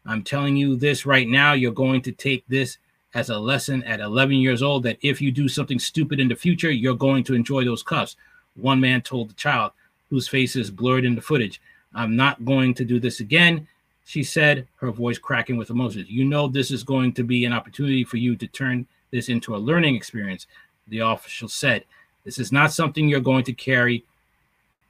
I'm 0.05 0.23
telling 0.23 0.55
you 0.55 0.75
this 0.75 1.07
right 1.07 1.27
now. 1.27 1.53
You're 1.53 1.71
going 1.71 2.03
to 2.03 2.11
take 2.11 2.47
this 2.47 2.77
as 3.15 3.31
a 3.31 3.39
lesson 3.39 3.83
at 3.85 4.01
11 4.01 4.35
years 4.35 4.61
old 4.61 4.83
that 4.83 4.99
if 5.01 5.19
you 5.19 5.31
do 5.31 5.47
something 5.47 5.79
stupid 5.79 6.19
in 6.19 6.27
the 6.27 6.35
future, 6.35 6.69
you're 6.69 6.93
going 6.93 7.23
to 7.23 7.33
enjoy 7.33 7.65
those 7.65 7.81
cuffs. 7.81 8.15
One 8.55 8.79
man 8.79 9.01
told 9.01 9.31
the 9.31 9.33
child, 9.33 9.71
whose 10.11 10.27
face 10.27 10.55
is 10.55 10.69
blurred 10.69 11.05
in 11.05 11.15
the 11.15 11.21
footage, 11.21 11.59
I'm 11.95 12.15
not 12.15 12.45
going 12.45 12.75
to 12.75 12.85
do 12.85 12.99
this 12.99 13.19
again. 13.19 13.67
She 14.05 14.23
said, 14.23 14.67
her 14.75 14.91
voice 14.91 15.17
cracking 15.17 15.57
with 15.57 15.71
emotions. 15.71 16.07
You 16.07 16.25
know, 16.25 16.47
this 16.47 16.69
is 16.69 16.83
going 16.83 17.13
to 17.13 17.23
be 17.23 17.45
an 17.45 17.53
opportunity 17.53 18.03
for 18.03 18.17
you 18.17 18.35
to 18.35 18.45
turn 18.45 18.85
this 19.09 19.29
into 19.29 19.55
a 19.55 19.57
learning 19.57 19.95
experience, 19.95 20.45
the 20.87 20.99
official 20.99 21.47
said. 21.47 21.83
This 22.23 22.39
is 22.39 22.51
not 22.51 22.73
something 22.73 23.07
you're 23.07 23.19
going 23.19 23.43
to 23.45 23.53
carry. 23.53 24.03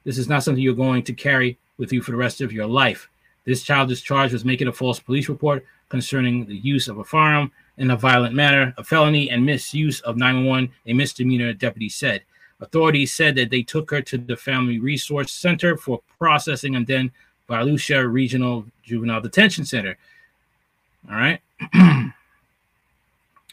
This 0.04 0.18
is 0.18 0.28
not 0.28 0.42
something 0.42 0.62
you're 0.62 0.74
going 0.74 1.02
to 1.04 1.12
carry 1.12 1.58
with 1.78 1.92
you 1.92 2.02
for 2.02 2.12
the 2.12 2.16
rest 2.16 2.40
of 2.40 2.52
your 2.52 2.66
life. 2.66 3.08
This 3.44 3.62
child 3.62 3.90
is 3.90 4.02
charged 4.02 4.32
with 4.32 4.44
making 4.44 4.68
a 4.68 4.72
false 4.72 4.98
police 4.98 5.28
report 5.28 5.64
concerning 5.88 6.46
the 6.46 6.56
use 6.56 6.88
of 6.88 6.98
a 6.98 7.04
firearm 7.04 7.52
in 7.78 7.90
a 7.90 7.96
violent 7.96 8.34
manner, 8.34 8.74
a 8.78 8.84
felony, 8.84 9.30
and 9.30 9.44
misuse 9.44 10.00
of 10.00 10.16
911, 10.16 10.72
a 10.86 10.92
misdemeanor, 10.92 11.52
deputy 11.52 11.88
said. 11.88 12.22
Authorities 12.60 13.12
said 13.12 13.34
that 13.34 13.50
they 13.50 13.62
took 13.62 13.90
her 13.90 14.00
to 14.02 14.16
the 14.16 14.36
Family 14.36 14.78
Resource 14.78 15.30
Center 15.30 15.76
for 15.76 16.00
processing 16.18 16.74
and 16.74 16.86
then 16.86 17.12
Volusia 17.48 18.10
Regional 18.10 18.64
Juvenile 18.82 19.20
Detention 19.20 19.64
Center. 19.64 19.96
All 21.08 21.16
right. 21.16 21.40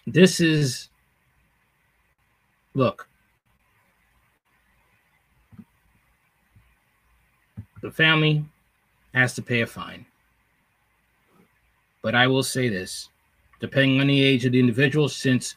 this 0.08 0.40
is, 0.40 0.90
look, 2.74 3.08
the 7.82 7.92
family 7.92 8.46
has 9.14 9.36
to 9.36 9.42
pay 9.42 9.62
a 9.62 9.68
fine. 9.68 10.06
But 12.02 12.16
I 12.16 12.28
will 12.28 12.44
say 12.44 12.70
this 12.70 13.10
depending 13.60 14.02
on 14.02 14.08
the 14.08 14.22
age 14.22 14.46
of 14.46 14.52
the 14.52 14.60
individual, 14.60 15.08
since 15.08 15.56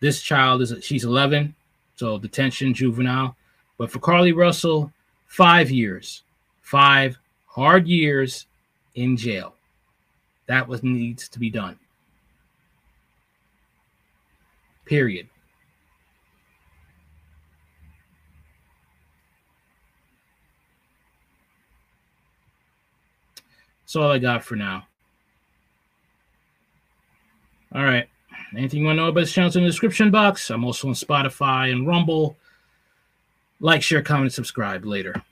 this 0.00 0.22
child 0.22 0.62
is 0.62 0.74
she's 0.82 1.04
11, 1.04 1.54
so 1.96 2.18
detention, 2.18 2.72
juvenile. 2.72 3.36
But 3.76 3.90
for 3.90 3.98
Carlee 3.98 4.34
Russell, 4.34 4.90
five 5.26 5.70
years, 5.70 6.22
five 6.62 7.18
hard 7.46 7.86
years 7.86 8.46
in 8.94 9.16
jail. 9.16 9.54
That 10.46 10.66
was 10.66 10.82
needs 10.82 11.28
to 11.28 11.38
be 11.38 11.50
done. 11.50 11.78
Period. 14.84 15.28
That's 23.94 24.02
all 24.02 24.10
I 24.10 24.18
got 24.18 24.42
for 24.42 24.56
now. 24.56 24.88
All 27.72 27.84
right. 27.84 28.08
Anything 28.56 28.80
you 28.80 28.86
want 28.86 28.96
to 28.96 29.02
know 29.02 29.08
about 29.08 29.20
this 29.20 29.32
channel 29.32 29.52
in 29.56 29.62
the 29.62 29.68
description 29.68 30.10
box? 30.10 30.50
I'm 30.50 30.64
also 30.64 30.88
on 30.88 30.94
Spotify 30.94 31.70
and 31.70 31.86
Rumble. 31.86 32.36
Like, 33.60 33.84
share, 33.84 34.02
comment, 34.02 34.32
subscribe 34.32 34.84
later. 34.84 35.22